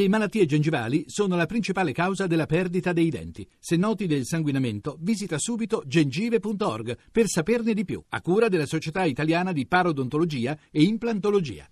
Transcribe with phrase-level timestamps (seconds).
[0.00, 3.46] Le malattie gengivali sono la principale causa della perdita dei denti.
[3.58, 9.04] Se noti del sanguinamento, visita subito gengive.org per saperne di più, a cura della Società
[9.04, 11.68] Italiana di Parodontologia e Implantologia.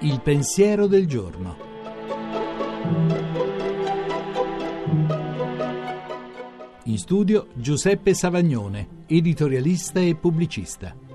[0.00, 1.56] Il pensiero del giorno.
[6.86, 11.05] In studio Giuseppe Savagnone, editorialista e pubblicista.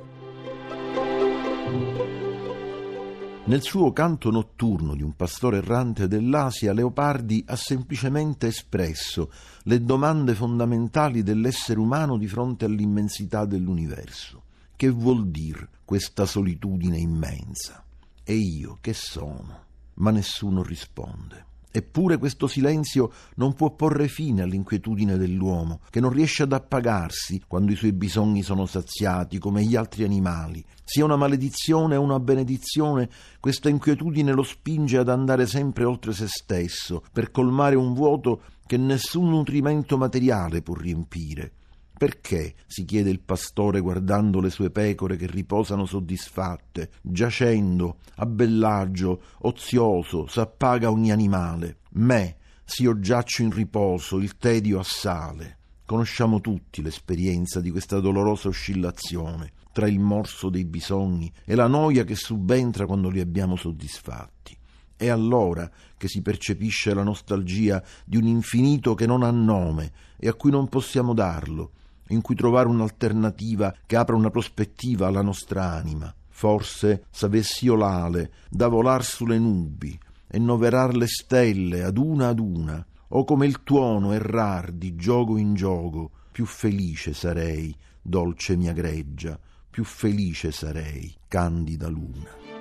[3.51, 9.29] Nel suo canto notturno di un pastore errante dell'Asia, Leopardi ha semplicemente espresso
[9.63, 14.43] le domande fondamentali dell'essere umano di fronte all'immensità dell'universo.
[14.73, 17.83] Che vuol dire questa solitudine immensa?
[18.23, 19.63] E io che sono?
[19.95, 21.50] Ma nessuno risponde.
[21.71, 27.71] Eppure questo silenzio non può porre fine all'inquietudine dell'uomo, che non riesce ad appagarsi quando
[27.71, 30.63] i suoi bisogni sono saziati come gli altri animali.
[30.83, 36.27] Sia una maledizione o una benedizione, questa inquietudine lo spinge ad andare sempre oltre se
[36.27, 41.53] stesso, per colmare un vuoto che nessun nutrimento materiale può riempire.
[42.01, 42.55] Perché?
[42.65, 50.25] si chiede il pastore guardando le sue pecore che riposano soddisfatte, giacendo, a bellaggio, ozioso,
[50.25, 51.81] s'appaga ogni animale.
[51.91, 55.59] Me, s'io giaccio in riposo, il tedio assale.
[55.85, 62.03] Conosciamo tutti l'esperienza di questa dolorosa oscillazione tra il morso dei bisogni e la noia
[62.03, 64.57] che subentra quando li abbiamo soddisfatti.
[64.95, 70.27] È allora che si percepisce la nostalgia di un infinito che non ha nome e
[70.27, 71.73] a cui non possiamo darlo,
[72.11, 76.13] in cui trovare un'alternativa che apra una prospettiva alla nostra anima.
[76.29, 82.39] Forse s'avessi io l'ale da volar sulle nubi e noverar le stelle ad una ad
[82.39, 88.71] una, o come il tuono errar di gioco in gioco, più felice sarei, dolce mia
[88.71, 89.37] greggia,
[89.69, 92.60] più felice sarei, candida luna.